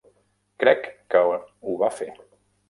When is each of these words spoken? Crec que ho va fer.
Crec 0.63 0.89
que 1.15 1.21
ho 1.27 1.77
va 1.83 1.91
fer. 1.99 2.09